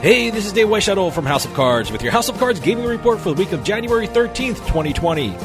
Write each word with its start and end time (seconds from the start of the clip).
Hey, 0.00 0.30
this 0.30 0.46
is 0.46 0.54
Dave 0.54 0.68
Weishadow 0.68 1.12
from 1.12 1.26
House 1.26 1.44
of 1.44 1.52
Cards 1.52 1.92
with 1.92 2.00
your 2.00 2.10
House 2.10 2.30
of 2.30 2.38
Cards 2.38 2.58
gaming 2.58 2.86
report 2.86 3.18
for 3.18 3.28
the 3.28 3.34
week 3.34 3.52
of 3.52 3.62
January 3.62 4.08
13th, 4.08 4.56
2020. 4.66 5.36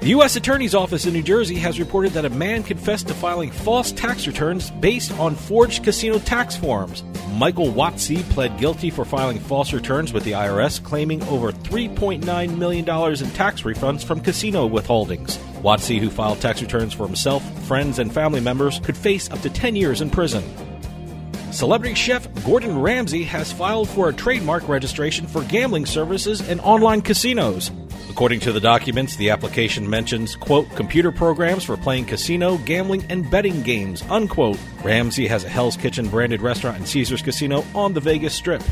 The 0.00 0.08
U.S. 0.08 0.34
Attorney's 0.34 0.74
Office 0.74 1.04
in 1.04 1.12
New 1.12 1.22
Jersey 1.22 1.56
has 1.56 1.78
reported 1.78 2.12
that 2.12 2.24
a 2.24 2.30
man 2.30 2.62
confessed 2.62 3.08
to 3.08 3.14
filing 3.14 3.50
false 3.50 3.92
tax 3.92 4.26
returns 4.26 4.70
based 4.70 5.12
on 5.18 5.34
forged 5.34 5.84
casino 5.84 6.18
tax 6.20 6.56
forms. 6.56 7.04
Michael 7.34 7.70
Watsey 7.70 8.22
pled 8.30 8.58
guilty 8.58 8.88
for 8.88 9.04
filing 9.04 9.38
false 9.38 9.74
returns 9.74 10.10
with 10.14 10.24
the 10.24 10.32
IRS, 10.32 10.82
claiming 10.82 11.22
over 11.24 11.52
$3.9 11.52 12.56
million 12.56 12.88
in 12.88 13.30
tax 13.32 13.60
refunds 13.60 14.02
from 14.02 14.22
casino 14.22 14.66
withholdings. 14.70 15.38
Watsey, 15.60 15.98
who 15.98 16.08
filed 16.08 16.40
tax 16.40 16.62
returns 16.62 16.94
for 16.94 17.06
himself, 17.06 17.42
friends, 17.66 17.98
and 17.98 18.10
family 18.10 18.40
members, 18.40 18.80
could 18.80 18.96
face 18.96 19.30
up 19.30 19.42
to 19.42 19.50
10 19.50 19.76
years 19.76 20.00
in 20.00 20.08
prison. 20.08 20.42
Celebrity 21.52 21.94
chef 21.94 22.28
Gordon 22.44 22.80
Ramsay 22.80 23.24
has 23.24 23.52
filed 23.52 23.88
for 23.88 24.08
a 24.08 24.12
trademark 24.12 24.68
registration 24.68 25.26
for 25.26 25.42
gambling 25.44 25.84
services 25.84 26.48
and 26.48 26.60
online 26.60 27.02
casinos. 27.02 27.72
According 28.08 28.40
to 28.40 28.52
the 28.52 28.60
documents, 28.60 29.16
the 29.16 29.30
application 29.30 29.88
mentions, 29.88 30.36
quote, 30.36 30.70
computer 30.76 31.10
programs 31.10 31.64
for 31.64 31.76
playing 31.76 32.04
casino, 32.04 32.56
gambling, 32.58 33.04
and 33.08 33.28
betting 33.28 33.62
games, 33.62 34.02
unquote. 34.10 34.58
Ramsay 34.84 35.26
has 35.26 35.42
a 35.42 35.48
Hell's 35.48 35.76
Kitchen 35.76 36.08
branded 36.08 36.40
restaurant 36.40 36.78
in 36.78 36.86
Caesars 36.86 37.22
Casino 37.22 37.64
on 37.74 37.94
the 37.94 38.00
Vegas 38.00 38.34
Strip. 38.34 38.62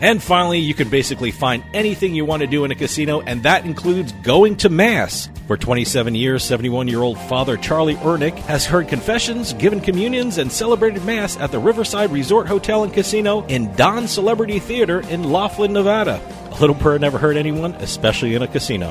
And 0.00 0.22
finally, 0.22 0.58
you 0.58 0.74
can 0.74 0.88
basically 0.88 1.30
find 1.30 1.64
anything 1.72 2.14
you 2.14 2.24
want 2.24 2.42
to 2.42 2.46
do 2.46 2.64
in 2.64 2.70
a 2.70 2.74
casino, 2.74 3.20
and 3.20 3.42
that 3.44 3.64
includes 3.64 4.12
going 4.12 4.56
to 4.56 4.68
Mass. 4.68 5.28
For 5.46 5.56
27 5.56 6.14
years, 6.14 6.42
71 6.44 6.88
year 6.88 7.02
old 7.02 7.18
Father 7.18 7.56
Charlie 7.56 7.94
Urnick 7.96 8.34
has 8.40 8.66
heard 8.66 8.88
confessions, 8.88 9.52
given 9.54 9.80
communions, 9.80 10.38
and 10.38 10.50
celebrated 10.50 11.04
Mass 11.04 11.36
at 11.36 11.52
the 11.52 11.58
Riverside 11.58 12.10
Resort 12.10 12.48
Hotel 12.48 12.82
and 12.82 12.92
Casino 12.92 13.46
in 13.46 13.72
Don 13.76 14.08
Celebrity 14.08 14.58
Theater 14.58 15.00
in 15.08 15.30
Laughlin, 15.30 15.72
Nevada. 15.72 16.20
A 16.50 16.60
little 16.60 16.74
prayer 16.74 16.98
never 16.98 17.16
hurt 17.16 17.36
anyone, 17.36 17.74
especially 17.76 18.34
in 18.34 18.42
a 18.42 18.48
casino. 18.48 18.90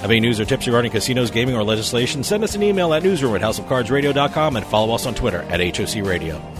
Have 0.00 0.10
any 0.10 0.20
news 0.20 0.40
or 0.40 0.46
tips 0.46 0.66
regarding 0.66 0.90
casinos, 0.90 1.30
gaming, 1.30 1.54
or 1.54 1.62
legislation? 1.62 2.24
Send 2.24 2.42
us 2.42 2.54
an 2.54 2.62
email 2.62 2.92
at 2.94 3.02
newsroom 3.02 3.34
at 3.36 3.42
houseofcardsradio.com 3.42 4.56
and 4.56 4.66
follow 4.66 4.94
us 4.94 5.06
on 5.06 5.14
Twitter 5.14 5.42
at 5.42 5.76
HOC 5.76 6.04
Radio. 6.04 6.59